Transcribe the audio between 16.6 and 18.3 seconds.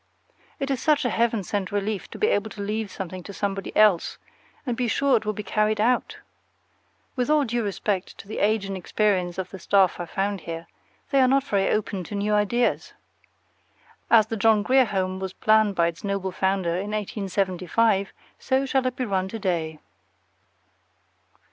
in 1875,